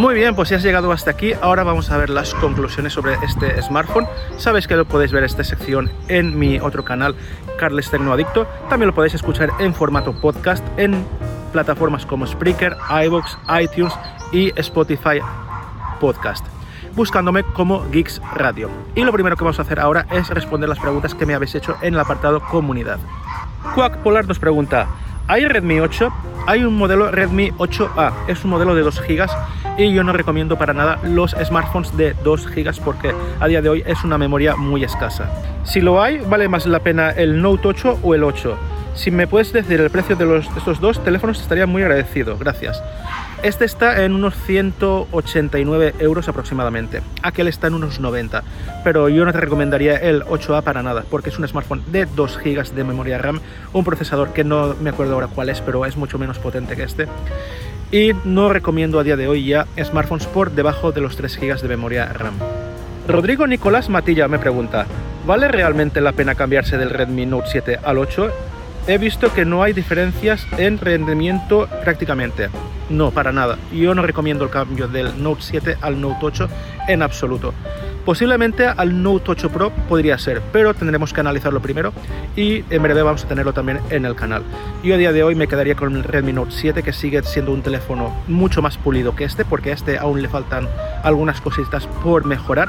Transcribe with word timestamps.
Muy 0.00 0.14
bien, 0.14 0.34
pues 0.34 0.48
ya 0.48 0.56
has 0.56 0.62
llegado 0.62 0.92
hasta 0.92 1.10
aquí. 1.10 1.34
Ahora 1.42 1.62
vamos 1.62 1.90
a 1.90 1.98
ver 1.98 2.08
las 2.08 2.32
conclusiones 2.32 2.94
sobre 2.94 3.16
este 3.22 3.60
smartphone. 3.60 4.06
Sabéis 4.38 4.66
que 4.66 4.74
lo 4.74 4.86
podéis 4.86 5.12
ver 5.12 5.24
esta 5.24 5.44
sección 5.44 5.90
en 6.08 6.38
mi 6.38 6.58
otro 6.58 6.86
canal, 6.86 7.14
Carles 7.58 7.90
Tecnoadicto. 7.90 8.46
También 8.70 8.86
lo 8.86 8.94
podéis 8.94 9.12
escuchar 9.12 9.50
en 9.58 9.74
formato 9.74 10.18
podcast 10.18 10.64
en 10.78 11.04
plataformas 11.52 12.06
como 12.06 12.26
Spreaker, 12.26 12.78
iVoox, 13.04 13.36
iTunes 13.60 13.92
y 14.32 14.58
Spotify 14.58 15.20
Podcast 16.00 16.46
buscándome 16.94 17.42
como 17.42 17.86
Geeks 17.90 18.22
Radio. 18.34 18.70
Y 18.94 19.04
lo 19.04 19.12
primero 19.12 19.36
que 19.36 19.44
vamos 19.44 19.58
a 19.58 19.62
hacer 19.62 19.80
ahora 19.80 20.06
es 20.10 20.30
responder 20.30 20.70
las 20.70 20.78
preguntas 20.78 21.14
que 21.14 21.26
me 21.26 21.34
habéis 21.34 21.54
hecho 21.54 21.76
en 21.82 21.92
el 21.92 22.00
apartado 22.00 22.40
comunidad. 22.40 22.98
Quack 23.74 23.98
Polar 23.98 24.26
nos 24.26 24.38
pregunta, 24.38 24.86
¿hay 25.28 25.44
Redmi 25.44 25.78
8? 25.78 26.10
Hay 26.46 26.64
un 26.64 26.78
modelo 26.78 27.10
Redmi 27.10 27.50
8A, 27.52 28.12
es 28.28 28.42
un 28.44 28.50
modelo 28.50 28.74
de 28.74 28.80
2 28.80 29.02
GB 29.06 29.28
y 29.84 29.94
yo 29.94 30.04
no 30.04 30.12
recomiendo 30.12 30.58
para 30.58 30.74
nada 30.74 30.98
los 31.02 31.32
smartphones 31.42 31.96
de 31.96 32.14
2 32.22 32.46
GB 32.48 32.80
porque 32.84 33.14
a 33.38 33.46
día 33.46 33.62
de 33.62 33.68
hoy 33.70 33.82
es 33.86 34.04
una 34.04 34.18
memoria 34.18 34.56
muy 34.56 34.84
escasa. 34.84 35.30
Si 35.64 35.80
lo 35.80 36.02
hay, 36.02 36.18
vale 36.18 36.48
más 36.48 36.66
la 36.66 36.80
pena 36.80 37.10
el 37.10 37.40
Note 37.40 37.68
8 37.68 38.00
o 38.02 38.14
el 38.14 38.24
8. 38.24 38.56
Si 38.94 39.10
me 39.10 39.26
puedes 39.26 39.52
decir 39.52 39.80
el 39.80 39.88
precio 39.88 40.16
de, 40.16 40.26
los, 40.26 40.46
estos 40.56 40.80
dos 40.80 41.02
teléfonos 41.02 41.40
estaría 41.40 41.66
muy 41.66 41.82
agradecido, 41.82 42.36
gracias. 42.36 42.82
Este 43.42 43.64
está 43.64 44.04
en 44.04 44.12
unos 44.12 44.34
189 44.44 45.94
euros 46.00 46.28
aproximadamente. 46.28 47.00
Aquel 47.22 47.48
está 47.48 47.68
en 47.68 47.74
unos 47.74 48.00
90. 48.00 48.42
Pero 48.84 49.08
yo 49.08 49.24
no 49.24 49.32
te 49.32 49.40
recomendaría 49.40 49.96
el 49.96 50.24
8A 50.24 50.62
para 50.62 50.82
nada, 50.82 51.04
porque 51.10 51.30
es 51.30 51.38
un 51.38 51.48
smartphone 51.48 51.82
de 51.90 52.04
2 52.04 52.38
GB 52.44 52.74
de 52.74 52.84
memoria 52.84 53.16
RAM, 53.16 53.40
un 53.72 53.84
procesador 53.84 54.34
que 54.34 54.44
no 54.44 54.74
me 54.82 54.90
acuerdo 54.90 55.14
ahora 55.14 55.28
cuál 55.28 55.48
es, 55.48 55.62
pero 55.62 55.86
es 55.86 55.96
mucho 55.96 56.18
menos 56.18 56.38
potente 56.38 56.76
que 56.76 56.82
este. 56.82 57.08
Y 57.92 58.12
no 58.24 58.52
recomiendo 58.52 59.00
a 59.00 59.02
día 59.02 59.16
de 59.16 59.26
hoy 59.26 59.46
ya 59.46 59.66
smartphones 59.82 60.26
por 60.26 60.52
debajo 60.52 60.92
de 60.92 61.00
los 61.00 61.16
3 61.16 61.40
GB 61.40 61.60
de 61.60 61.68
memoria 61.68 62.06
RAM. 62.12 62.34
Rodrigo 63.08 63.48
Nicolás 63.48 63.88
Matilla 63.88 64.28
me 64.28 64.38
pregunta, 64.38 64.86
¿vale 65.26 65.48
realmente 65.48 66.00
la 66.00 66.12
pena 66.12 66.36
cambiarse 66.36 66.78
del 66.78 66.90
Redmi 66.90 67.26
Note 67.26 67.48
7 67.50 67.80
al 67.82 67.98
8? 67.98 68.30
He 68.86 68.98
visto 68.98 69.32
que 69.34 69.44
no 69.44 69.64
hay 69.64 69.72
diferencias 69.72 70.46
en 70.56 70.78
rendimiento 70.78 71.68
prácticamente. 71.82 72.48
No, 72.90 73.10
para 73.10 73.32
nada. 73.32 73.58
Yo 73.72 73.92
no 73.94 74.02
recomiendo 74.02 74.44
el 74.44 74.50
cambio 74.50 74.86
del 74.86 75.20
Note 75.20 75.42
7 75.42 75.78
al 75.80 76.00
Note 76.00 76.18
8 76.22 76.48
en 76.86 77.02
absoluto. 77.02 77.54
Posiblemente 78.04 78.66
al 78.66 79.02
Note 79.02 79.32
8 79.32 79.50
Pro 79.50 79.70
podría 79.88 80.16
ser, 80.18 80.40
pero 80.52 80.74
tendremos 80.74 81.12
que 81.12 81.20
analizarlo 81.20 81.60
primero 81.60 81.92
y 82.34 82.64
en 82.70 82.82
breve 82.82 83.02
vamos 83.02 83.24
a 83.24 83.28
tenerlo 83.28 83.52
también 83.52 83.80
en 83.90 84.06
el 84.06 84.14
canal. 84.14 84.42
Yo 84.82 84.94
a 84.94 84.98
día 84.98 85.12
de 85.12 85.22
hoy 85.22 85.34
me 85.34 85.46
quedaría 85.46 85.74
con 85.74 85.94
el 85.94 86.04
Redmi 86.04 86.32
Note 86.32 86.52
7 86.52 86.82
que 86.82 86.92
sigue 86.92 87.22
siendo 87.22 87.52
un 87.52 87.62
teléfono 87.62 88.14
mucho 88.26 88.62
más 88.62 88.78
pulido 88.78 89.14
que 89.14 89.24
este 89.24 89.44
porque 89.44 89.70
a 89.70 89.74
este 89.74 89.98
aún 89.98 90.22
le 90.22 90.28
faltan 90.28 90.66
algunas 91.02 91.40
cositas 91.40 91.86
por 92.02 92.24
mejorar 92.24 92.68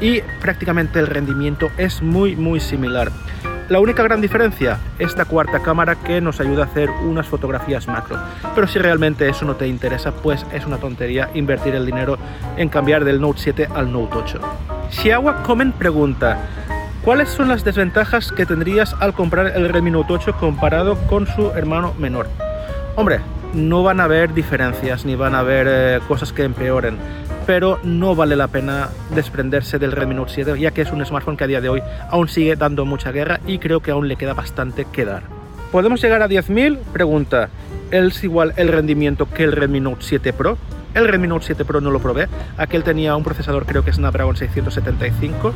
y 0.00 0.20
prácticamente 0.40 1.00
el 1.00 1.08
rendimiento 1.08 1.70
es 1.76 2.00
muy 2.00 2.36
muy 2.36 2.60
similar. 2.60 3.10
La 3.68 3.80
única 3.80 4.02
gran 4.02 4.22
diferencia, 4.22 4.78
esta 4.98 5.26
cuarta 5.26 5.60
cámara 5.60 5.96
que 5.96 6.22
nos 6.22 6.40
ayuda 6.40 6.62
a 6.62 6.66
hacer 6.66 6.88
unas 6.88 7.26
fotografías 7.26 7.86
macro. 7.86 8.16
Pero 8.54 8.66
si 8.66 8.78
realmente 8.78 9.28
eso 9.28 9.44
no 9.44 9.56
te 9.56 9.68
interesa, 9.68 10.10
pues 10.10 10.46
es 10.52 10.64
una 10.64 10.78
tontería 10.78 11.28
invertir 11.34 11.74
el 11.74 11.84
dinero 11.84 12.16
en 12.56 12.70
cambiar 12.70 13.04
del 13.04 13.20
Note 13.20 13.40
7 13.42 13.68
al 13.74 13.92
Note 13.92 14.16
8. 14.16 14.40
Xiaowa 14.90 15.42
Comen 15.42 15.72
pregunta, 15.72 16.38
¿cuáles 17.04 17.28
son 17.28 17.48
las 17.48 17.62
desventajas 17.62 18.32
que 18.32 18.46
tendrías 18.46 18.96
al 19.00 19.12
comprar 19.12 19.48
el 19.54 19.68
Redmi 19.68 19.90
Note 19.90 20.14
8 20.14 20.36
comparado 20.40 20.96
con 21.06 21.26
su 21.26 21.50
hermano 21.50 21.92
menor? 21.98 22.26
Hombre, 22.96 23.20
no 23.52 23.82
van 23.82 24.00
a 24.00 24.04
haber 24.04 24.32
diferencias 24.32 25.04
ni 25.04 25.14
van 25.14 25.34
a 25.34 25.40
haber 25.40 25.66
eh, 25.68 26.00
cosas 26.08 26.32
que 26.32 26.44
empeoren 26.44 26.96
pero 27.48 27.80
no 27.82 28.14
vale 28.14 28.36
la 28.36 28.48
pena 28.48 28.90
desprenderse 29.14 29.78
del 29.78 29.92
Redmi 29.92 30.14
Note 30.14 30.32
7, 30.34 30.60
ya 30.60 30.70
que 30.72 30.82
es 30.82 30.92
un 30.92 31.02
smartphone 31.02 31.38
que 31.38 31.44
a 31.44 31.46
día 31.46 31.62
de 31.62 31.70
hoy 31.70 31.82
aún 32.10 32.28
sigue 32.28 32.56
dando 32.56 32.84
mucha 32.84 33.10
guerra 33.10 33.40
y 33.46 33.58
creo 33.58 33.80
que 33.80 33.90
aún 33.90 34.06
le 34.06 34.16
queda 34.16 34.34
bastante 34.34 34.84
que 34.84 35.06
dar. 35.06 35.22
¿Podemos 35.72 36.02
llegar 36.02 36.20
a 36.20 36.28
10.000? 36.28 36.76
Pregunta, 36.92 37.48
¿es 37.90 38.22
igual 38.22 38.52
el 38.56 38.68
rendimiento 38.68 39.30
que 39.30 39.44
el 39.44 39.52
Redmi 39.52 39.80
Note 39.80 40.04
7 40.04 40.34
Pro? 40.34 40.58
El 40.92 41.08
Redmi 41.08 41.26
Note 41.26 41.46
7 41.46 41.64
Pro 41.64 41.80
no 41.80 41.90
lo 41.90 42.00
probé, 42.00 42.28
aquel 42.58 42.82
tenía 42.84 43.16
un 43.16 43.24
procesador 43.24 43.64
creo 43.64 43.82
que 43.82 43.92
es 43.92 43.96
Snapdragon 43.96 44.36
675 44.36 45.54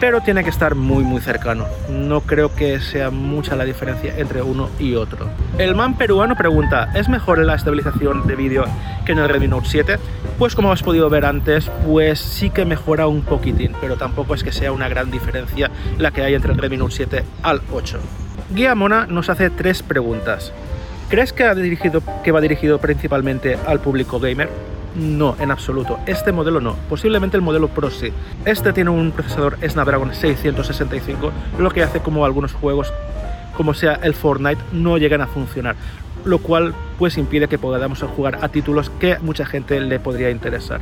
pero 0.00 0.20
tiene 0.20 0.44
que 0.44 0.50
estar 0.50 0.74
muy 0.74 1.04
muy 1.04 1.20
cercano. 1.20 1.66
No 1.90 2.20
creo 2.20 2.54
que 2.54 2.80
sea 2.80 3.10
mucha 3.10 3.56
la 3.56 3.64
diferencia 3.64 4.16
entre 4.16 4.42
uno 4.42 4.68
y 4.78 4.94
otro. 4.94 5.28
El 5.58 5.74
man 5.74 5.96
peruano 5.96 6.36
pregunta, 6.36 6.90
¿es 6.94 7.08
mejor 7.08 7.38
la 7.38 7.54
estabilización 7.54 8.26
de 8.26 8.36
vídeo 8.36 8.64
que 9.04 9.12
en 9.12 9.18
el 9.18 9.28
Redmi 9.28 9.48
Note 9.48 9.68
7? 9.68 9.98
Pues 10.38 10.54
como 10.54 10.72
has 10.72 10.82
podido 10.82 11.10
ver 11.10 11.24
antes, 11.24 11.70
pues 11.86 12.20
sí 12.20 12.50
que 12.50 12.64
mejora 12.64 13.06
un 13.06 13.22
poquitín, 13.22 13.72
pero 13.80 13.96
tampoco 13.96 14.34
es 14.34 14.44
que 14.44 14.52
sea 14.52 14.72
una 14.72 14.88
gran 14.88 15.10
diferencia 15.10 15.70
la 15.98 16.10
que 16.10 16.22
hay 16.22 16.34
entre 16.34 16.52
el 16.52 16.58
Redmi 16.58 16.76
Note 16.76 16.94
7 16.94 17.24
al 17.42 17.62
8. 17.72 17.98
Guía 18.54 18.74
Mona 18.74 19.06
nos 19.06 19.28
hace 19.28 19.50
tres 19.50 19.82
preguntas. 19.82 20.52
¿Crees 21.08 21.32
que, 21.32 21.44
ha 21.44 21.54
dirigido, 21.54 22.02
que 22.22 22.32
va 22.32 22.40
dirigido 22.40 22.78
principalmente 22.78 23.58
al 23.66 23.80
público 23.80 24.20
gamer? 24.20 24.48
No, 24.94 25.36
en 25.38 25.50
absoluto. 25.50 25.98
Este 26.06 26.32
modelo 26.32 26.60
no. 26.60 26.74
Posiblemente 26.88 27.36
el 27.36 27.42
modelo 27.42 27.68
Pro 27.68 27.90
sí. 27.90 28.12
Este 28.44 28.72
tiene 28.72 28.90
un 28.90 29.12
procesador 29.12 29.58
Snapdragon 29.66 30.14
665, 30.14 31.32
lo 31.58 31.70
que 31.70 31.82
hace 31.82 32.00
como 32.00 32.24
algunos 32.24 32.52
juegos, 32.52 32.92
como 33.56 33.74
sea 33.74 33.94
el 34.02 34.14
Fortnite, 34.14 34.62
no 34.72 34.98
llegan 34.98 35.20
a 35.20 35.26
funcionar. 35.26 35.76
Lo 36.24 36.38
cual 36.38 36.74
pues 36.98 37.16
impide 37.16 37.48
que 37.48 37.58
podamos 37.58 38.02
jugar 38.02 38.38
a 38.42 38.48
títulos 38.48 38.90
que 38.98 39.18
mucha 39.20 39.46
gente 39.46 39.80
le 39.80 40.00
podría 40.00 40.30
interesar. 40.30 40.80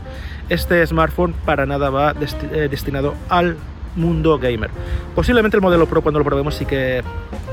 Este 0.49 0.87
smartphone 0.87 1.35
para 1.45 1.67
nada 1.67 1.91
va 1.91 2.15
eh, 2.53 2.69
destinado 2.71 3.15
al 3.29 3.57
mundo 3.97 4.39
gamer. 4.39 4.71
Posiblemente 5.15 5.57
el 5.57 5.63
modelo 5.63 5.87
Pro 5.87 6.03
cuando 6.03 6.19
lo 6.21 6.25
probemos 6.25 6.55
sí 6.55 6.67
que 6.67 7.03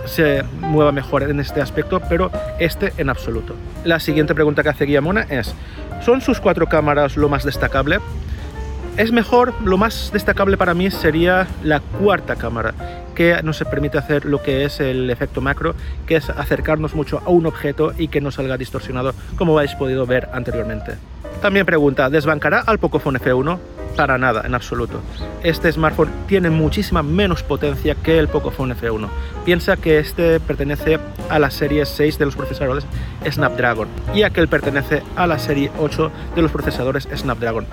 se 0.06 0.44
mueva 0.60 0.92
mejor 0.92 1.24
en 1.24 1.40
este 1.40 1.62
aspecto, 1.62 2.02
pero 2.10 2.32
este 2.60 2.94
en 2.98 3.10
absoluto. 3.10 3.56
La 3.84 4.00
siguiente 4.00 4.36
pregunta 4.36 4.64
que 4.64 4.70
hace 4.70 4.86
Guillamona 4.86 5.22
es, 5.24 5.56
¿son 6.02 6.22
sus 6.22 6.40
cuatro 6.40 6.68
cámaras 6.68 7.18
lo 7.18 7.30
más 7.30 7.44
destacable? 7.44 8.00
Es 8.96 9.12
mejor, 9.12 9.54
lo 9.64 9.78
más 9.78 10.12
destacable 10.14 10.56
para 10.56 10.76
mí 10.76 10.92
sería 10.92 11.48
la 11.64 11.80
cuarta 11.80 12.36
cámara, 12.36 12.76
que 13.16 13.42
nos 13.42 13.58
permite 13.64 13.98
hacer 13.98 14.26
lo 14.26 14.44
que 14.44 14.66
es 14.66 14.80
el 14.80 15.10
efecto 15.10 15.42
macro, 15.42 15.74
que 16.06 16.18
es 16.18 16.30
acercarnos 16.30 16.94
mucho 16.94 17.20
a 17.26 17.30
un 17.30 17.48
objeto 17.48 17.94
y 17.98 18.10
que 18.10 18.22
no 18.22 18.30
salga 18.30 18.56
distorsionado, 18.56 19.16
como 19.36 19.58
habéis 19.58 19.74
podido 19.74 20.06
ver 20.06 20.30
anteriormente. 20.32 20.94
También 21.42 21.66
pregunta, 21.66 22.12
¿desbancará 22.12 22.60
al 22.60 22.78
Pocophone 22.78 23.20
F1? 23.20 23.58
Para 23.96 24.18
nada, 24.18 24.42
en 24.46 24.56
absoluto. 24.56 25.02
Este 25.44 25.72
smartphone 25.72 26.10
tiene 26.28 26.50
muchísima 26.50 27.04
menos 27.04 27.44
potencia 27.44 27.96
que 27.96 28.18
el 28.18 28.28
Pocophone 28.28 28.76
F1. 28.76 29.08
Piensa 29.46 29.78
que 29.78 30.00
este 30.00 30.40
pertenece 30.40 31.00
a 31.30 31.38
la 31.38 31.52
serie 31.52 31.86
6 31.86 32.18
de 32.18 32.26
los 32.26 32.36
procesadores 32.36 32.86
Snapdragon 33.30 33.88
y 34.16 34.24
aquel 34.24 34.48
pertenece 34.48 35.04
a 35.16 35.28
la 35.28 35.38
serie 35.38 35.72
8 35.78 36.12
de 36.36 36.42
los 36.42 36.52
procesadores 36.52 37.08
Snapdragon 37.16 37.68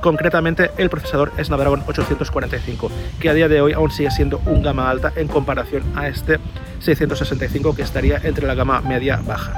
concretamente 0.00 0.70
el 0.78 0.90
procesador 0.90 1.32
Snapdragon 1.42 1.82
845, 1.86 2.90
que 3.20 3.28
a 3.28 3.34
día 3.34 3.48
de 3.48 3.60
hoy 3.60 3.72
aún 3.72 3.90
sigue 3.90 4.10
siendo 4.10 4.40
un 4.46 4.62
gama 4.62 4.90
alta 4.90 5.12
en 5.14 5.28
comparación 5.28 5.82
a 5.94 6.08
este 6.08 6.38
665 6.80 7.74
que 7.74 7.82
estaría 7.82 8.18
entre 8.22 8.46
la 8.46 8.54
gama 8.54 8.80
media 8.80 9.20
baja. 9.24 9.52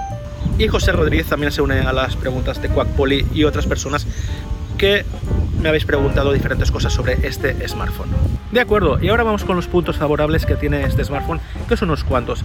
Y 0.58 0.68
José 0.68 0.92
Rodríguez 0.92 1.28
también 1.28 1.52
se 1.52 1.62
une 1.62 1.80
a 1.80 1.92
las 1.92 2.16
preguntas 2.16 2.60
de 2.60 2.68
Quackpoly 2.68 3.26
y 3.32 3.44
otras 3.44 3.66
personas 3.66 4.06
que 4.76 5.04
me 5.60 5.68
habéis 5.68 5.84
preguntado 5.84 6.32
diferentes 6.32 6.70
cosas 6.70 6.92
sobre 6.92 7.26
este 7.26 7.68
smartphone. 7.68 8.08
De 8.50 8.60
acuerdo, 8.60 8.98
y 9.00 9.08
ahora 9.08 9.22
vamos 9.22 9.44
con 9.44 9.56
los 9.56 9.66
puntos 9.66 9.96
favorables 9.96 10.46
que 10.46 10.56
tiene 10.56 10.82
este 10.82 11.04
smartphone, 11.04 11.40
que 11.68 11.76
son 11.76 11.90
unos 11.90 12.04
cuantos. 12.04 12.44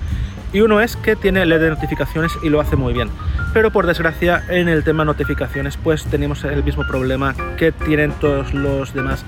Y 0.54 0.62
uno 0.62 0.80
es 0.82 0.96
que 0.96 1.16
tiene 1.16 1.46
LED 1.46 1.62
de 1.62 1.70
notificaciones 1.70 2.32
y 2.42 2.50
lo 2.50 2.62
hace 2.62 2.76
muy 2.76 2.94
bien. 2.94 3.10
Pero 3.54 3.72
por 3.72 3.86
desgracia 3.86 4.44
en 4.50 4.70
el 4.70 4.84
tema 4.84 5.04
notificaciones 5.04 5.78
pues 5.78 6.06
tenemos 6.06 6.44
el 6.44 6.64
mismo 6.64 6.86
problema 6.88 7.36
que 7.58 7.72
tienen 7.72 8.12
todos 8.12 8.54
los 8.54 8.94
demás 8.94 9.26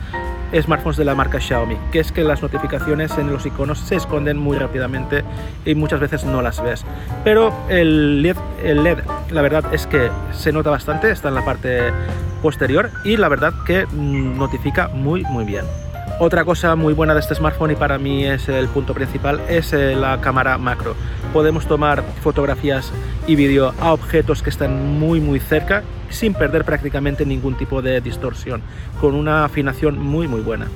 smartphones 0.53 0.97
de 0.97 1.05
la 1.05 1.15
marca 1.15 1.39
Xiaomi, 1.39 1.77
que 1.91 1.99
es 1.99 2.11
que 2.11 2.23
las 2.23 2.41
notificaciones 2.41 3.17
en 3.17 3.31
los 3.31 3.45
iconos 3.45 3.79
se 3.79 3.95
esconden 3.95 4.37
muy 4.37 4.57
rápidamente 4.57 5.23
y 5.65 5.75
muchas 5.75 5.99
veces 5.99 6.23
no 6.25 6.41
las 6.41 6.61
ves. 6.61 6.85
Pero 7.23 7.53
el 7.69 8.21
LED, 8.21 8.37
la 9.31 9.41
verdad 9.41 9.73
es 9.73 9.87
que 9.87 10.09
se 10.31 10.51
nota 10.51 10.69
bastante, 10.69 11.11
está 11.11 11.29
en 11.29 11.35
la 11.35 11.45
parte 11.45 11.91
posterior 12.41 12.89
y 13.03 13.17
la 13.17 13.29
verdad 13.29 13.53
que 13.65 13.85
notifica 13.93 14.87
muy 14.89 15.23
muy 15.23 15.45
bien. 15.45 15.65
Otra 16.21 16.43
cosa 16.43 16.75
muy 16.75 16.93
buena 16.93 17.13
de 17.13 17.21
este 17.21 17.33
smartphone 17.35 17.71
y 17.71 17.75
para 17.75 17.97
mí 17.97 18.25
es 18.25 18.49
el 18.49 18.67
punto 18.67 18.93
principal 18.93 19.39
es 19.47 19.71
eh, 19.71 19.95
la 19.95 20.19
cámara 20.19 20.57
macro. 20.57 20.95
Podemos 21.31 21.65
tomar 21.65 22.03
fotografías 22.21 22.91
y 23.25 23.35
vídeo 23.35 23.73
a 23.79 23.93
objetos 23.93 24.43
que 24.43 24.49
están 24.49 24.99
muy 24.99 25.21
muy 25.21 25.39
cerca 25.39 25.83
sin 26.09 26.33
perder 26.33 26.65
prácticamente 26.65 27.25
ningún 27.25 27.55
tipo 27.55 27.81
de 27.81 28.01
distorsión, 28.01 28.61
con 28.99 29.15
una 29.15 29.45
afinación 29.45 29.99
muy 29.99 30.27
muy 30.27 30.41
buena. 30.41 30.67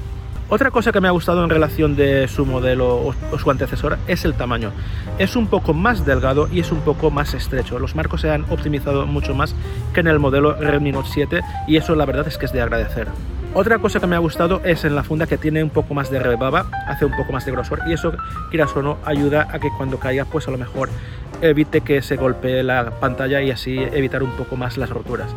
Otra 0.50 0.72
cosa 0.72 0.92
que 0.92 1.02
me 1.02 1.08
ha 1.08 1.12
gustado 1.12 1.44
en 1.44 1.50
relación 1.50 1.96
de 1.96 2.28
su 2.28 2.46
modelo 2.46 2.98
o, 3.32 3.40
su 3.40 3.50
antecesor 3.50 3.98
es 4.08 4.24
el 4.24 4.36
tamaño. 4.36 4.72
Es 5.18 5.36
un 5.36 5.48
poco 5.48 5.74
más 5.74 6.06
delgado 6.06 6.48
y 6.52 6.60
es 6.60 6.72
un 6.72 6.82
poco 6.82 7.10
más 7.10 7.34
estrecho. 7.34 7.80
Los 7.80 7.96
marcos 7.96 8.22
se 8.22 8.30
han 8.30 8.46
optimizado 8.52 9.08
mucho 9.08 9.34
más 9.34 9.56
que 9.94 10.02
en 10.02 10.08
el 10.08 10.20
modelo 10.20 10.54
Redmi 10.54 10.92
Note 10.92 11.10
7 11.12 11.42
y 11.68 11.78
eso 11.78 11.96
la 11.96 12.06
verdad 12.06 12.28
es 12.28 12.38
que 12.38 12.46
es 12.46 12.54
de 12.54 12.62
agradecer. 12.62 13.08
Otra 13.56 13.78
cosa 13.78 14.00
que 14.00 14.08
me 14.08 14.16
ha 14.16 14.20
gustado 14.20 14.62
es 14.66 14.84
en 14.84 14.96
la 14.96 15.04
funda 15.04 15.28
que 15.28 15.38
tiene 15.38 15.64
un 15.64 15.70
poco 15.70 15.94
más 15.94 16.10
de 16.10 16.18
rebaba, 16.18 16.66
hace 16.88 17.06
un 17.06 17.16
poco 17.16 17.32
más 17.32 17.46
de 17.46 17.52
grosor 17.52 17.82
y 17.86 17.94
eso, 17.94 18.12
quieras 18.50 18.76
o 18.76 18.98
ayuda 19.06 19.48
a 19.52 19.60
que 19.60 19.70
cuando 19.78 20.00
caiga 20.00 20.26
pues 20.26 20.48
a 20.48 20.52
lo 20.52 20.58
mejor 20.58 20.90
evite 21.40 21.82
que 21.82 22.02
se 22.02 22.16
golpee 22.16 22.64
la 22.64 22.90
pantalla 23.00 23.44
y 23.44 23.52
así 23.52 23.78
evitar 23.78 24.24
un 24.24 24.32
poco 24.32 24.58
más 24.58 24.78
las 24.78 24.90
roturas. 24.90 25.28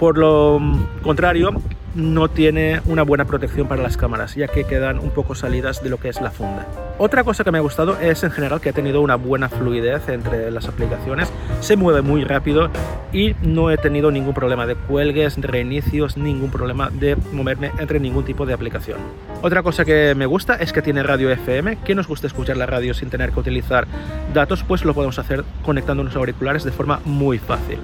Por 0.00 0.18
lo 0.18 0.60
contrario, 1.02 1.50
no 1.94 2.28
tiene 2.28 2.80
una 2.86 3.02
buena 3.02 3.24
protección 3.24 3.68
para 3.68 3.82
las 3.82 3.96
cámaras, 3.96 4.34
ya 4.34 4.48
que 4.48 4.64
quedan 4.64 4.98
un 4.98 5.10
poco 5.10 5.34
salidas 5.34 5.82
de 5.82 5.90
lo 5.90 5.98
que 5.98 6.08
es 6.08 6.20
la 6.20 6.30
funda. 6.30 6.66
Otra 6.98 7.24
cosa 7.24 7.44
que 7.44 7.52
me 7.52 7.58
ha 7.58 7.60
gustado 7.62 7.98
es 8.00 8.24
en 8.24 8.30
general 8.30 8.60
que 8.60 8.70
ha 8.70 8.72
tenido 8.72 9.00
una 9.00 9.16
buena 9.16 9.48
fluidez 9.48 10.08
entre 10.08 10.50
las 10.50 10.66
aplicaciones, 10.66 11.32
se 11.60 11.76
mueve 11.76 12.02
muy 12.02 12.24
rápido 12.24 12.70
y 13.12 13.34
no 13.42 13.70
he 13.70 13.78
tenido 13.78 14.10
ningún 14.10 14.34
problema 14.34 14.66
de 14.66 14.74
cuelgues, 14.74 15.36
reinicios, 15.38 16.16
ningún 16.16 16.50
problema 16.50 16.90
de 16.90 17.16
moverme 17.32 17.70
entre 17.78 18.00
ningún 18.00 18.24
tipo 18.24 18.46
de 18.46 18.54
aplicación. 18.54 18.98
Otra 19.42 19.62
cosa 19.62 19.84
que 19.84 20.14
me 20.16 20.26
gusta 20.26 20.56
es 20.56 20.72
que 20.72 20.82
tiene 20.82 21.02
radio 21.02 21.30
FM, 21.30 21.78
que 21.84 21.94
nos 21.94 22.08
gusta 22.08 22.26
escuchar 22.26 22.56
la 22.56 22.66
radio 22.66 22.94
sin 22.94 23.10
tener 23.10 23.30
que 23.30 23.40
utilizar 23.40 23.86
datos, 24.34 24.64
pues 24.64 24.84
lo 24.84 24.94
podemos 24.94 25.18
hacer 25.18 25.44
conectando 25.64 26.02
unos 26.02 26.16
auriculares 26.16 26.64
de 26.64 26.72
forma 26.72 27.00
muy 27.04 27.38
fácil. 27.38 27.78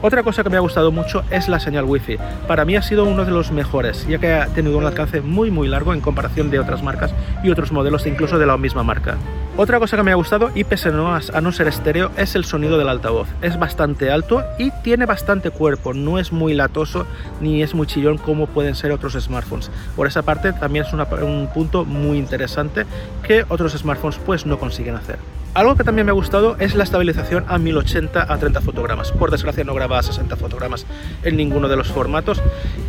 Otra 0.00 0.22
cosa 0.22 0.44
que 0.44 0.50
me 0.50 0.56
ha 0.56 0.60
gustado 0.60 0.92
mucho 0.92 1.24
es 1.30 1.48
la 1.48 1.58
señal 1.58 1.84
Wi-Fi. 1.84 2.18
Para 2.46 2.64
mí 2.64 2.76
ha 2.76 2.82
sido 2.82 3.04
uno 3.04 3.24
de 3.24 3.32
los 3.32 3.50
mejores, 3.50 4.06
ya 4.06 4.18
que 4.18 4.32
ha 4.32 4.46
tenido 4.46 4.78
un 4.78 4.84
alcance 4.84 5.20
muy 5.20 5.50
muy 5.50 5.66
largo 5.66 5.92
en 5.92 6.00
comparación 6.00 6.50
de 6.50 6.60
otras 6.60 6.84
marcas 6.84 7.12
y 7.42 7.50
otros 7.50 7.72
modelos 7.72 8.06
incluso 8.06 8.38
de 8.38 8.46
la 8.46 8.56
misma 8.56 8.84
marca. 8.84 9.16
Otra 9.60 9.80
cosa 9.80 9.96
que 9.96 10.04
me 10.04 10.12
ha 10.12 10.14
gustado, 10.14 10.52
y 10.54 10.62
pese 10.62 10.90
a 10.90 10.92
no 11.40 11.52
ser 11.52 11.66
estéreo, 11.66 12.12
es 12.16 12.36
el 12.36 12.44
sonido 12.44 12.78
del 12.78 12.88
altavoz. 12.88 13.26
Es 13.42 13.58
bastante 13.58 14.08
alto 14.08 14.44
y 14.56 14.70
tiene 14.84 15.04
bastante 15.04 15.50
cuerpo, 15.50 15.94
no 15.94 16.20
es 16.20 16.30
muy 16.30 16.54
latoso 16.54 17.08
ni 17.40 17.60
es 17.60 17.74
muy 17.74 17.88
chillón 17.88 18.18
como 18.18 18.46
pueden 18.46 18.76
ser 18.76 18.92
otros 18.92 19.14
smartphones. 19.14 19.72
Por 19.96 20.06
esa 20.06 20.22
parte 20.22 20.52
también 20.52 20.84
es 20.86 20.92
un 20.92 21.48
punto 21.52 21.84
muy 21.84 22.18
interesante 22.18 22.86
que 23.24 23.44
otros 23.48 23.72
smartphones 23.72 24.20
pues 24.24 24.46
no 24.46 24.60
consiguen 24.60 24.94
hacer. 24.94 25.18
Algo 25.54 25.74
que 25.74 25.82
también 25.82 26.06
me 26.06 26.10
ha 26.10 26.14
gustado 26.14 26.56
es 26.60 26.76
la 26.76 26.84
estabilización 26.84 27.44
a 27.48 27.58
1080 27.58 28.32
a 28.32 28.38
30 28.38 28.60
fotogramas. 28.60 29.10
Por 29.10 29.32
desgracia 29.32 29.64
no 29.64 29.74
graba 29.74 29.98
a 29.98 30.02
60 30.04 30.36
fotogramas 30.36 30.86
en 31.24 31.36
ninguno 31.36 31.68
de 31.68 31.74
los 31.74 31.88
formatos 31.88 32.40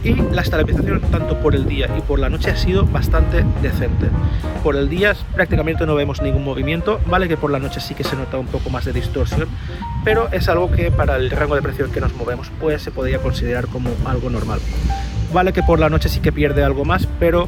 y 0.04 0.14
la 0.14 0.42
estabilización 0.42 1.02
tanto 1.10 1.40
por 1.40 1.56
el 1.56 1.66
día 1.68 1.90
y 1.98 2.02
por 2.02 2.20
la 2.20 2.30
noche 2.30 2.52
ha 2.52 2.58
sido 2.58 2.86
bastante 2.86 3.44
decente. 3.64 4.10
Por 4.62 4.76
el 4.76 4.88
día 4.88 5.16
prácticamente 5.34 5.86
no 5.88 5.96
vemos 5.96 6.22
ningún 6.22 6.44
movimiento, 6.44 6.59
vale 7.06 7.28
que 7.28 7.38
por 7.38 7.52
la 7.52 7.60
noche 7.60 7.80
sí 7.80 7.96
que 7.96 8.04
se 8.04 8.16
nota 8.16 8.38
un 8.38 8.48
poco 8.48 8.70
más 8.70 8.86
de 8.86 8.94
distorsión, 8.94 9.48
pero 10.04 10.30
es 10.32 10.48
algo 10.50 10.72
que 10.72 10.92
para 10.92 11.16
el 11.16 11.30
rango 11.30 11.56
de 11.56 11.62
precio 11.62 11.92
que 11.92 12.02
nos 12.02 12.14
movemos 12.16 12.52
pues 12.60 12.82
se 12.82 12.92
podría 12.92 13.20
considerar 13.20 13.68
como 13.68 13.90
algo 14.06 14.30
normal. 14.30 14.60
Vale 15.34 15.54
que 15.54 15.62
por 15.62 15.80
la 15.80 15.90
noche 15.90 16.10
sí 16.10 16.20
que 16.20 16.32
pierde 16.32 16.64
algo 16.64 16.86
más, 16.86 17.08
pero 17.20 17.48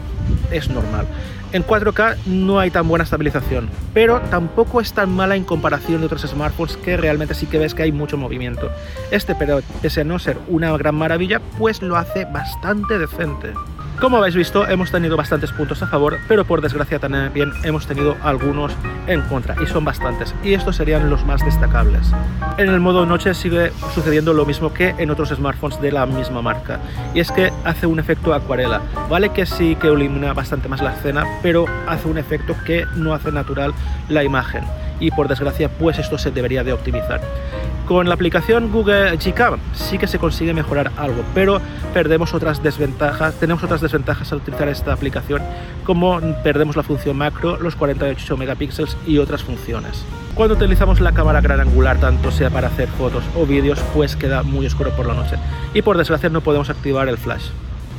es 0.52 0.70
normal. 0.70 1.08
En 1.54 1.66
4K 1.66 2.16
no 2.28 2.60
hay 2.60 2.72
tan 2.72 2.88
buena 2.88 3.04
estabilización, 3.04 3.70
pero 3.94 4.22
tampoco 4.30 4.80
es 4.80 4.94
tan 4.94 5.10
mala 5.10 5.36
en 5.36 5.44
comparación 5.44 6.00
de 6.00 6.06
otros 6.06 6.22
smartphones 6.22 6.78
que 6.78 6.96
realmente 6.96 7.34
sí 7.34 7.46
que 7.46 7.58
ves 7.58 7.74
que 7.74 7.84
hay 7.84 7.92
mucho 7.92 8.18
movimiento. 8.18 8.72
Este, 9.10 9.36
pero 9.36 9.62
pese 9.82 10.02
a 10.02 10.04
no 10.06 10.18
ser 10.18 10.38
una 10.48 10.72
gran 10.78 10.96
maravilla, 10.96 11.42
pues 11.58 11.82
lo 11.82 11.98
hace 11.98 12.26
bastante 12.26 12.98
decente. 12.98 13.54
Como 14.02 14.18
habéis 14.18 14.36
visto, 14.36 14.68
hemos 14.68 14.90
tenido 14.90 15.16
bastantes 15.16 15.52
puntos 15.52 15.84
a 15.84 15.88
favor, 15.88 16.18
pero 16.28 16.44
por 16.44 16.60
desgracia 16.60 16.98
también 16.98 17.54
hemos 17.64 17.86
tenido 17.86 18.18
algunos 18.24 18.74
en 19.06 19.22
contra, 19.22 19.56
y 19.62 19.68
son 19.68 19.86
bastantes, 19.86 20.34
y 20.44 20.56
estos 20.56 20.76
serían 20.76 21.12
los 21.12 21.24
más 21.24 21.46
destacables. 21.46 22.12
En 22.58 22.70
el 22.70 22.80
modo 22.80 23.06
noche 23.06 23.36
sigue 23.36 23.72
sucediendo 23.94 24.34
lo 24.34 24.44
mismo 24.48 24.74
que 24.74 24.96
en 24.98 25.12
otros 25.12 25.30
smartphones 25.30 25.80
de 25.82 25.92
la 25.92 26.08
misma 26.08 26.42
marca, 26.42 26.80
y 27.14 27.20
es 27.20 27.32
que 27.32 27.54
hace 27.64 27.86
un 27.86 28.00
efecto 28.00 28.34
acuarela. 28.34 28.82
Vale 29.08 29.30
que 29.30 29.46
sí 29.46 29.76
que 29.76 29.86
ilumina 29.86 30.34
bastante 30.34 30.68
más 30.68 30.82
la 30.82 30.96
escena, 30.96 31.24
pero 31.44 31.68
hace 31.88 32.08
un 32.08 32.18
efecto 32.18 32.56
que 32.66 32.88
no 32.96 33.14
hace 33.14 33.32
natural 33.32 33.72
la 34.10 34.24
imagen, 34.24 34.64
y 35.00 35.12
por 35.12 35.28
desgracia 35.28 35.70
pues 35.70 36.00
esto 36.00 36.18
se 36.18 36.32
debería 36.32 36.64
de 36.64 36.74
optimizar. 36.74 37.22
Con 37.92 38.08
la 38.08 38.14
aplicación 38.14 38.72
Google 38.72 39.18
Gcam 39.18 39.60
sí 39.74 39.98
que 39.98 40.08
se 40.08 40.18
consigue 40.18 40.54
mejorar 40.54 40.94
algo, 40.96 41.26
pero 41.36 41.60
perdemos 41.94 42.34
otras 42.34 42.64
desventajas, 42.64 43.36
tenemos 43.36 43.66
otras 43.66 43.82
desventajas 43.82 44.32
al 44.32 44.38
utilizar 44.38 44.70
esta 44.70 44.94
aplicación, 44.94 45.42
como 45.84 46.22
perdemos 46.42 46.78
la 46.78 46.84
función 46.84 47.18
macro, 47.18 47.58
los 47.58 47.76
48 47.76 48.38
megapíxeles 48.38 48.96
y 49.06 49.18
otras 49.18 49.44
funciones. 49.44 50.06
Cuando 50.36 50.56
utilizamos 50.56 51.02
la 51.02 51.12
cámara 51.12 51.42
gran 51.42 51.60
angular, 51.60 52.00
tanto 52.00 52.32
sea 52.32 52.50
para 52.50 52.70
hacer 52.70 52.88
fotos 52.88 53.26
o 53.36 53.46
vídeos, 53.46 53.82
pues 53.94 54.16
queda 54.16 54.42
muy 54.42 54.66
oscuro 54.66 54.92
por 54.92 55.06
la 55.06 55.14
noche 55.14 55.36
y 55.74 55.82
por 55.82 55.98
desgracia 55.98 56.30
no 56.30 56.40
podemos 56.40 56.70
activar 56.70 57.10
el 57.10 57.18
flash. 57.18 57.50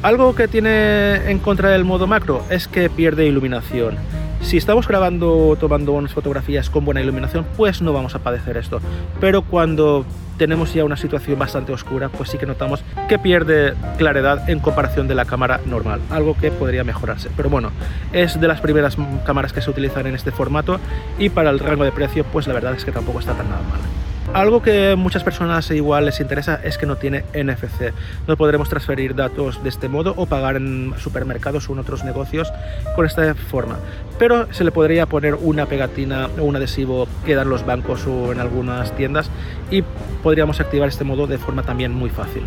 Algo 0.03 0.35
que 0.35 0.49
tiene 0.49 1.31
en 1.31 1.39
contra 1.39 1.71
del 1.71 1.85
modo 1.85 2.09
macro 2.09 2.43
es 2.51 2.67
que 2.67 2.91
pierde 2.91 3.25
iluminación. 3.27 3.97
Si 4.41 4.57
estamos 4.57 4.89
grabando 4.89 5.49
o 5.49 5.55
tomando 5.55 5.93
unas 5.93 6.13
fotografías 6.13 6.71
con 6.71 6.85
buena 6.85 7.01
iluminación, 7.01 7.47
pues 7.57 7.81
no 7.83 7.93
vamos 7.93 8.17
a 8.17 8.19
padecer 8.19 8.57
esto. 8.57 8.81
Pero 9.21 9.43
cuando 9.43 10.05
tenemos 10.39 10.75
ya 10.75 10.85
una 10.85 10.97
situación 10.97 11.39
bastante 11.39 11.73
oscura, 11.73 12.09
pues 12.09 12.31
sí 12.31 12.39
que 12.39 12.47
notamos 12.47 12.83
que 13.09 13.21
pierde 13.21 13.75
claridad 13.97 14.51
en 14.51 14.59
comparación 14.59 15.07
de 15.07 15.15
la 15.15 15.25
cámara 15.25 15.61
normal, 15.67 16.01
algo 16.11 16.37
que 16.37 16.51
podría 16.51 16.83
mejorarse. 16.83 17.31
Pero 17.37 17.49
bueno, 17.49 17.71
es 18.13 18.41
de 18.41 18.49
las 18.49 18.61
primeras 18.61 18.97
cámaras 19.25 19.53
que 19.53 19.63
se 19.63 19.71
utilizan 19.71 20.09
en 20.09 20.17
este 20.17 20.33
formato 20.33 20.81
y 21.17 21.29
para 21.29 21.51
el 21.51 21.61
rango 21.61 21.85
de 21.85 21.93
precio, 21.93 22.25
pues 22.25 22.49
la 22.49 22.55
verdad 22.55 22.75
es 22.75 22.85
que 22.85 22.91
tampoco 22.91 23.21
está 23.21 23.35
tan 23.35 23.49
nada 23.49 23.63
mal. 23.63 24.12
Algo 24.35 24.63
que 24.63 24.97
muchas 24.97 25.23
personas 25.25 25.71
igual 25.73 26.07
les 26.07 26.19
interesa 26.19 26.59
es 26.65 26.79
que 26.79 26.87
no 26.87 26.97
tiene 26.97 27.23
NFC. 27.35 27.93
No 28.27 28.39
podremos 28.39 28.71
transferir 28.71 29.15
datos 29.15 29.63
de 29.63 29.69
este 29.69 29.91
modo 29.91 30.15
o 30.17 30.25
pagar 30.25 30.57
en 30.57 30.95
supermercados 30.97 31.69
o 31.69 31.75
en 31.75 31.81
otros 31.81 32.03
negocios 32.03 32.51
con 32.97 33.05
esta 33.05 33.35
forma. 33.35 33.77
Pero 34.19 34.51
se 34.55 34.65
le 34.65 34.73
podría 34.73 35.05
poner 35.05 35.35
una 35.35 35.67
pegatina 35.67 36.31
o 36.39 36.45
un 36.45 36.57
adhesivo 36.57 37.09
que 37.27 37.35
dan 37.35 37.51
los 37.51 37.67
bancos 37.67 38.07
o 38.07 38.33
en 38.33 38.41
algunas 38.41 38.97
tiendas 38.97 39.31
y 39.71 39.83
podríamos 40.23 40.61
activar 40.61 40.89
este 40.89 41.05
modo 41.05 41.27
de 41.27 41.37
forma 41.37 41.63
también 41.63 41.93
muy 41.93 42.09
fácil. 42.09 42.43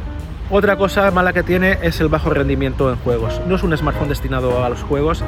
Otra 0.50 0.78
cosa 0.78 1.10
mala 1.12 1.34
que 1.34 1.44
tiene 1.44 1.78
es 1.84 2.00
el 2.02 2.08
bajo 2.08 2.32
rendimiento 2.32 2.92
en 2.92 2.98
juegos. 2.98 3.42
No 3.48 3.56
es 3.56 3.64
un 3.64 3.76
smartphone 3.78 4.10
destinado 4.10 4.64
a 4.64 4.70
los 4.70 4.82
juegos 4.82 5.24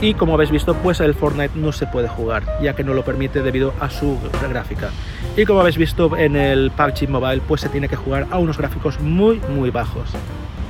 y 0.00 0.14
como 0.14 0.34
habéis 0.34 0.50
visto 0.50 0.74
pues 0.74 1.00
el 1.00 1.14
Fortnite 1.14 1.58
no 1.58 1.72
se 1.72 1.86
puede 1.86 2.08
jugar 2.08 2.44
ya 2.62 2.74
que 2.74 2.84
no 2.84 2.94
lo 2.94 3.04
permite 3.04 3.42
debido 3.42 3.74
a 3.80 3.90
su 3.90 4.18
gráfica. 4.48 4.90
Y 5.36 5.44
como 5.44 5.60
habéis 5.60 5.76
visto 5.76 6.16
en 6.16 6.36
el 6.36 6.70
PUBG 6.70 7.08
Mobile 7.08 7.42
pues 7.46 7.60
se 7.60 7.68
tiene 7.68 7.88
que 7.88 7.96
jugar 7.96 8.26
a 8.30 8.38
unos 8.38 8.58
gráficos 8.58 9.00
muy 9.00 9.40
muy 9.48 9.70
bajos. 9.70 10.10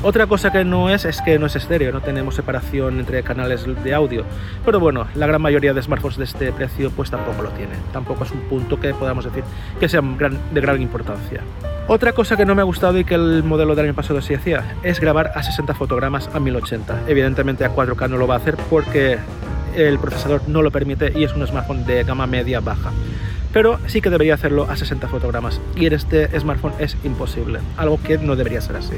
Otra 0.00 0.28
cosa 0.28 0.52
que 0.52 0.64
no 0.64 0.90
es 0.90 1.04
es 1.04 1.20
que 1.20 1.40
no 1.40 1.46
es 1.46 1.56
estéreo, 1.56 1.90
no 1.90 2.00
tenemos 2.00 2.36
separación 2.36 3.00
entre 3.00 3.24
canales 3.24 3.66
de 3.82 3.94
audio. 3.94 4.24
Pero 4.64 4.78
bueno, 4.78 5.08
la 5.16 5.26
gran 5.26 5.42
mayoría 5.42 5.74
de 5.74 5.82
smartphones 5.82 6.16
de 6.18 6.24
este 6.24 6.52
precio 6.52 6.92
pues 6.92 7.10
tampoco 7.10 7.42
lo 7.42 7.50
tiene. 7.50 7.72
Tampoco 7.92 8.22
es 8.22 8.30
un 8.30 8.40
punto 8.42 8.78
que 8.78 8.94
podamos 8.94 9.24
decir 9.24 9.42
que 9.80 9.88
sea 9.88 10.00
de 10.00 10.60
gran 10.60 10.80
importancia. 10.80 11.42
Otra 11.88 12.12
cosa 12.12 12.36
que 12.36 12.44
no 12.44 12.54
me 12.54 12.62
ha 12.62 12.64
gustado 12.64 12.96
y 12.96 13.04
que 13.04 13.14
el 13.14 13.42
modelo 13.42 13.74
del 13.74 13.86
año 13.86 13.94
pasado 13.94 14.22
sí 14.22 14.34
hacía 14.34 14.76
es 14.84 15.00
grabar 15.00 15.32
a 15.34 15.42
60 15.42 15.74
fotogramas 15.74 16.30
a 16.32 16.38
1080. 16.38 17.08
Evidentemente 17.08 17.64
a 17.64 17.74
4K 17.74 18.08
no 18.08 18.18
lo 18.18 18.28
va 18.28 18.34
a 18.34 18.38
hacer 18.38 18.56
porque 18.70 19.18
el 19.74 19.98
procesador 19.98 20.42
no 20.46 20.62
lo 20.62 20.70
permite 20.70 21.12
y 21.18 21.24
es 21.24 21.34
un 21.34 21.44
smartphone 21.44 21.84
de 21.84 22.04
gama 22.04 22.28
media 22.28 22.60
baja 22.60 22.92
pero 23.52 23.78
sí 23.86 24.00
que 24.00 24.10
debería 24.10 24.34
hacerlo 24.34 24.66
a 24.68 24.76
60 24.76 25.08
fotogramas 25.08 25.60
y 25.76 25.86
en 25.86 25.92
este 25.92 26.38
smartphone 26.38 26.74
es 26.78 26.96
imposible, 27.04 27.60
algo 27.76 28.00
que 28.02 28.18
no 28.18 28.36
debería 28.36 28.60
ser 28.60 28.76
así. 28.76 28.94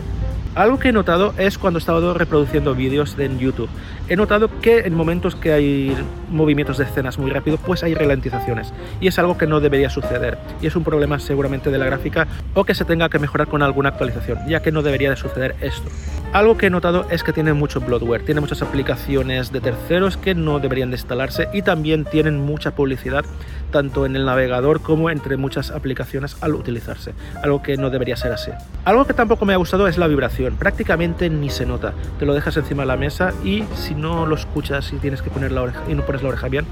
Algo 0.57 0.81
que 0.81 0.89
he 0.89 0.93
notado 0.93 1.33
es 1.39 1.59
cuando 1.59 1.79
he 1.79 1.81
estado 1.81 2.13
reproduciendo 2.13 2.75
vídeos 2.75 3.17
en 3.19 3.39
YouTube. 3.39 3.69
He 4.11 4.17
notado 4.17 4.51
que 4.61 4.81
en 4.81 4.95
momentos 4.95 5.37
que 5.37 5.53
hay 5.53 5.97
movimientos 6.31 6.79
de 6.79 6.85
escenas 6.85 7.17
muy 7.17 7.31
rápido, 7.31 7.59
pues 7.59 7.85
hay 7.85 7.95
ralentizaciones. 7.95 8.73
Y 9.01 9.07
es 9.07 9.21
algo 9.21 9.39
que 9.39 9.47
no 9.47 9.61
debería 9.61 9.89
suceder. 9.89 10.37
Y 10.61 10.67
es 10.67 10.75
un 10.75 10.83
problema 10.83 11.21
seguramente 11.21 11.71
de 11.71 11.79
la 11.79 11.87
gráfica 11.87 12.27
o 12.55 12.65
que 12.65 12.75
se 12.75 12.85
tenga 12.85 13.09
que 13.09 13.21
mejorar 13.21 13.47
con 13.47 13.63
alguna 13.63 13.91
actualización, 13.91 14.41
ya 14.49 14.63
que 14.63 14.73
no 14.73 14.83
debería 14.83 15.11
de 15.11 15.17
suceder 15.17 15.55
esto. 15.61 15.89
Algo 16.33 16.57
que 16.57 16.67
he 16.67 16.71
notado 16.71 17.07
es 17.09 17.23
que 17.23 17.33
tiene 17.33 17.53
mucho 17.53 17.81
bloatware, 17.81 18.25
tiene 18.25 18.41
muchas 18.41 18.63
aplicaciones 18.63 19.53
de 19.53 19.61
terceros 19.61 20.17
que 20.17 20.35
no 20.35 20.59
deberían 20.59 20.91
de 20.91 20.97
instalarse 20.97 21.49
y 21.53 21.63
también 21.63 22.05
tienen 22.05 22.41
mucha 22.41 22.73
publicidad 22.73 23.25
tanto 23.71 24.05
en 24.07 24.17
el 24.17 24.25
navegador 24.25 24.81
como 24.81 25.11
entre 25.11 25.37
muchas 25.37 25.71
aplicaciones 25.71 26.37
al 26.41 26.55
utilizarse, 26.55 27.15
algo 27.43 27.63
que 27.63 27.77
no 27.77 27.91
debería 27.91 28.17
ser 28.17 28.33
así. 28.33 28.51
Algo 28.85 29.07
que 29.07 29.15
tampoco 29.15 29.45
me 29.45 29.55
ha 29.55 29.57
gustado 29.57 29.89
es 29.89 29.99
la 29.99 30.09
vibración, 30.09 30.57
prácticamente 30.57 31.31
ni 31.31 31.51
se 31.51 31.67
nota, 31.67 31.95
te 32.19 32.27
lo 32.27 32.35
dejas 32.35 32.57
encima 32.57 32.83
de 32.83 32.89
la 32.89 32.97
mesa 32.97 33.33
y 33.45 33.65
si 33.75 33.95
no 34.01 34.27
lo 34.27 34.35
escuchas 34.35 34.93
y 34.93 34.97
tienes 34.97 35.23
que 35.23 35.31
poner 35.31 35.53
la 35.53 35.63
oreja 35.63 35.83
y 35.89 35.95
no 35.95 36.05
pones 36.05 36.23
la 36.23 36.29
oreja 36.31 36.49
bien, 36.49 36.67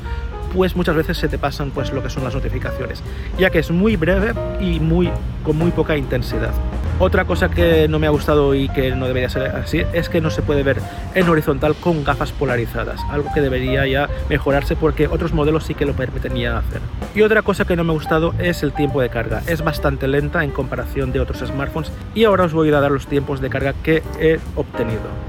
pues 0.54 0.76
muchas 0.76 0.97
veces 0.97 1.18
se 1.18 1.28
te 1.28 1.38
pasan 1.38 1.70
pues 1.70 1.92
lo 1.92 2.02
que 2.02 2.11
son 2.11 2.25
las 2.25 2.35
notificaciones, 2.35 3.02
ya 3.38 3.50
que 3.50 3.58
es 3.58 3.70
muy 3.70 3.97
breve 3.97 4.32
y 4.61 4.80
muy 4.80 5.11
con 5.44 5.56
muy 5.56 5.70
poca 5.70 5.97
intensidad. 5.97 6.52
Otra 7.00 7.25
cosa 7.26 7.49
que 7.49 7.87
no 7.87 8.00
me 8.00 8.08
ha 8.08 8.11
gustado 8.11 8.56
y 8.56 8.68
que 8.68 8.90
no 8.97 9.06
debería 9.06 9.28
ser 9.28 9.54
así 9.54 9.85
es 9.92 10.08
que 10.08 10.20
no 10.20 10.30
se 10.30 10.42
puede 10.42 10.64
ver 10.64 10.78
en 11.14 11.28
horizontal 11.28 11.76
con 11.76 12.02
gafas 12.02 12.32
polarizadas, 12.32 13.00
algo 13.11 13.32
que 13.32 13.40
debería 13.40 13.87
ya 13.87 14.08
mejorarse 14.28 14.75
porque 14.75 15.06
otros 15.06 15.32
modelos 15.32 15.64
sí 15.64 15.75
que 15.75 15.87
lo 15.87 15.92
permiten 15.92 16.35
ya 16.35 16.58
hacer. 16.58 16.80
Y 17.14 17.23
otra 17.23 17.42
cosa 17.42 17.64
que 17.64 17.76
no 17.76 17.85
me 17.85 17.92
ha 17.92 17.94
gustado 17.94 18.35
es 18.40 18.64
el 18.64 18.73
tiempo 18.73 19.00
de 19.00 19.11
carga, 19.11 19.42
es 19.47 19.62
bastante 19.62 20.08
lenta 20.08 20.42
en 20.42 20.50
comparación 20.50 21.12
de 21.12 21.20
otros 21.20 21.38
smartphones 21.38 21.92
y 22.16 22.25
ahora 22.25 22.44
os 22.44 22.52
voy 22.52 22.73
a 22.73 22.80
dar 22.80 22.90
los 22.90 23.06
tiempos 23.06 23.40
de 23.40 23.49
carga 23.49 23.75
que 23.75 24.02
he 24.18 24.40
obtenido. 24.56 25.28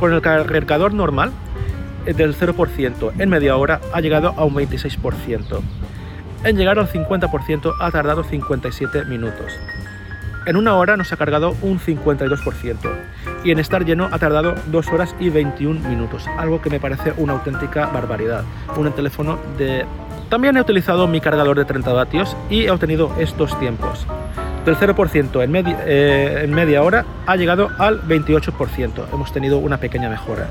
Con 0.00 0.14
el 0.14 0.22
cargador 0.22 0.94
normal, 0.94 1.30
eh, 2.06 2.14
del 2.14 2.34
0% 2.34 3.12
en 3.18 3.28
media 3.28 3.58
hora 3.58 3.82
ha 3.92 4.00
llegado 4.00 4.32
a 4.34 4.46
un 4.46 4.54
26%. 4.54 5.60
En 6.42 6.56
llegar 6.56 6.78
al 6.78 6.88
50% 6.88 7.74
ha 7.78 7.90
tardado 7.90 8.24
57 8.24 9.04
minutos. 9.04 9.52
En 10.46 10.56
una 10.56 10.74
hora 10.76 10.96
nos 10.96 11.12
ha 11.12 11.18
cargado 11.18 11.54
un 11.60 11.78
52% 11.78 12.76
y 13.44 13.50
en 13.50 13.58
estar 13.58 13.84
lleno 13.84 14.08
ha 14.10 14.18
tardado 14.18 14.54
2 14.68 14.88
horas 14.88 15.14
y 15.20 15.28
21 15.28 15.86
minutos, 15.86 16.24
algo 16.38 16.62
que 16.62 16.70
me 16.70 16.80
parece 16.80 17.12
una 17.18 17.34
auténtica 17.34 17.84
barbaridad. 17.86 18.44
Un 18.78 18.90
teléfono 18.92 19.38
de... 19.58 19.84
También 20.30 20.56
he 20.56 20.62
utilizado 20.62 21.08
mi 21.08 21.20
cargador 21.20 21.58
de 21.58 21.66
30 21.66 21.92
vatios 21.92 22.34
y 22.48 22.64
he 22.64 22.70
obtenido 22.70 23.14
estos 23.18 23.58
tiempos. 23.60 24.06
Del 24.64 24.76
0% 24.76 25.42
en, 25.42 25.50
media, 25.50 25.78
eh, 25.86 26.42
en 26.44 26.52
media 26.52 26.82
hora 26.82 27.06
ha 27.26 27.36
llegado 27.36 27.70
al 27.78 28.02
28%. 28.02 29.06
Hemos 29.12 29.32
tenido 29.32 29.58
una 29.58 29.78
pequeña 29.78 30.10
mejora. 30.10 30.48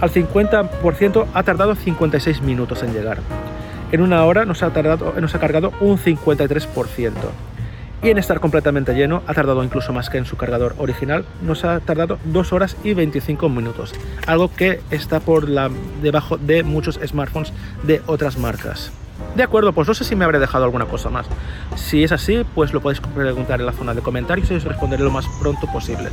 Al 0.00 0.10
50% 0.10 1.26
ha 1.32 1.42
tardado 1.42 1.74
56 1.74 2.42
minutos 2.42 2.82
en 2.82 2.92
llegar. 2.92 3.18
En 3.92 4.02
una 4.02 4.24
hora 4.24 4.44
nos 4.44 4.62
ha, 4.62 4.70
tardado, 4.70 5.14
nos 5.20 5.34
ha 5.34 5.38
cargado 5.38 5.72
un 5.80 5.98
53% 5.98 7.12
y 8.04 8.10
en 8.10 8.18
estar 8.18 8.38
completamente 8.38 8.92
lleno 8.92 9.22
ha 9.26 9.32
tardado 9.32 9.64
incluso 9.64 9.92
más 9.92 10.10
que 10.10 10.18
en 10.18 10.26
su 10.26 10.36
cargador 10.36 10.74
original, 10.78 11.24
nos 11.40 11.64
ha 11.64 11.80
tardado 11.80 12.18
2 12.24 12.52
horas 12.52 12.76
y 12.84 12.92
25 12.92 13.48
minutos, 13.48 13.94
algo 14.26 14.54
que 14.54 14.80
está 14.90 15.20
por 15.20 15.48
la, 15.48 15.70
debajo 16.02 16.36
de 16.36 16.62
muchos 16.62 17.00
smartphones 17.02 17.52
de 17.82 18.02
otras 18.06 18.36
marcas. 18.36 18.92
De 19.36 19.42
acuerdo, 19.42 19.72
pues 19.72 19.88
no 19.88 19.94
sé 19.94 20.04
si 20.04 20.14
me 20.14 20.24
habré 20.24 20.38
dejado 20.38 20.64
alguna 20.64 20.86
cosa 20.86 21.10
más. 21.10 21.26
Si 21.76 22.04
es 22.04 22.12
así, 22.12 22.44
pues 22.54 22.72
lo 22.72 22.80
podéis 22.80 23.00
preguntar 23.00 23.60
en 23.60 23.66
la 23.66 23.72
zona 23.72 23.94
de 23.94 24.00
comentarios 24.00 24.50
y 24.50 24.54
os 24.54 24.64
responderé 24.64 25.02
lo 25.02 25.10
más 25.10 25.26
pronto 25.40 25.66
posible. 25.72 26.10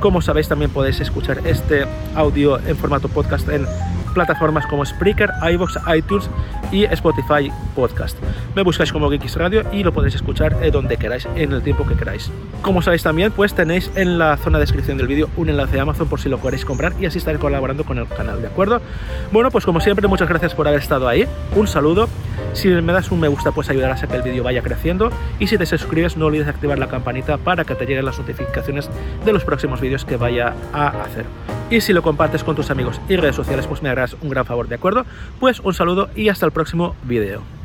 Como 0.00 0.20
sabéis, 0.20 0.48
también 0.48 0.70
podéis 0.70 1.00
escuchar 1.00 1.40
este 1.44 1.86
audio 2.14 2.58
en 2.58 2.76
formato 2.76 3.08
podcast 3.08 3.48
en 3.48 3.66
plataformas 4.14 4.66
como 4.66 4.84
Spreaker, 4.84 5.30
iVoox, 5.52 5.76
iTunes 5.96 6.28
y 6.72 6.84
Spotify 6.84 7.50
Podcast. 7.74 8.18
Me 8.54 8.62
buscáis 8.62 8.92
como 8.92 9.08
Geeks 9.08 9.36
Radio 9.36 9.64
y 9.72 9.82
lo 9.82 9.92
podéis 9.92 10.16
escuchar 10.16 10.56
eh, 10.62 10.70
donde 10.70 10.96
queráis, 10.96 11.26
en 11.34 11.52
el 11.52 11.62
tiempo 11.62 11.86
que 11.86 11.94
queráis. 11.94 12.30
Como 12.62 12.82
sabéis 12.82 13.02
también, 13.02 13.32
pues 13.32 13.54
tenéis 13.54 13.90
en 13.94 14.18
la 14.18 14.36
zona 14.36 14.58
de 14.58 14.64
descripción 14.64 14.98
del 14.98 15.06
vídeo 15.06 15.30
un 15.36 15.48
enlace 15.48 15.78
a 15.78 15.82
Amazon 15.82 16.08
por 16.08 16.20
si 16.20 16.28
lo 16.28 16.40
queréis 16.40 16.64
comprar 16.64 16.92
y 17.00 17.06
así 17.06 17.18
estaré 17.18 17.38
colaborando 17.38 17.84
con 17.84 17.98
el 17.98 18.08
canal, 18.08 18.42
¿de 18.42 18.48
acuerdo? 18.48 18.80
Bueno, 19.32 19.50
pues 19.50 19.64
como 19.64 19.80
siempre, 19.80 20.06
muchas 20.08 20.28
gracias 20.28 20.54
por 20.54 20.66
haber 20.68 20.80
estado 20.80 21.08
ahí. 21.08 21.26
Un 21.54 21.66
saludo. 21.66 22.08
Si 22.58 22.66
me 22.66 22.92
das 22.92 23.12
un 23.12 23.20
me 23.20 23.28
gusta, 23.28 23.52
pues 23.52 23.70
ayudarás 23.70 24.02
a 24.02 24.08
que 24.08 24.16
el 24.16 24.22
vídeo 24.22 24.42
vaya 24.42 24.62
creciendo. 24.62 25.12
Y 25.38 25.46
si 25.46 25.56
te 25.56 25.64
suscribes, 25.64 26.16
no 26.16 26.26
olvides 26.26 26.48
activar 26.48 26.76
la 26.76 26.88
campanita 26.88 27.36
para 27.36 27.62
que 27.62 27.76
te 27.76 27.86
lleguen 27.86 28.04
las 28.04 28.18
notificaciones 28.18 28.90
de 29.24 29.32
los 29.32 29.44
próximos 29.44 29.80
vídeos 29.80 30.04
que 30.04 30.16
vaya 30.16 30.54
a 30.72 30.88
hacer. 30.88 31.24
Y 31.70 31.80
si 31.80 31.92
lo 31.92 32.02
compartes 32.02 32.42
con 32.42 32.56
tus 32.56 32.72
amigos 32.72 33.00
y 33.08 33.14
redes 33.14 33.36
sociales, 33.36 33.68
pues 33.68 33.80
me 33.80 33.90
harás 33.90 34.16
un 34.20 34.30
gran 34.30 34.44
favor, 34.44 34.66
¿de 34.66 34.74
acuerdo? 34.74 35.06
Pues 35.38 35.60
un 35.60 35.72
saludo 35.72 36.10
y 36.16 36.30
hasta 36.30 36.46
el 36.46 36.52
próximo 36.52 36.96
vídeo. 37.04 37.57